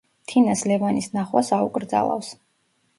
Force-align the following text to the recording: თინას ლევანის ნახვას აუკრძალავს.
თინას 0.31 0.63
ლევანის 0.71 1.11
ნახვას 1.19 1.55
აუკრძალავს. 1.61 2.37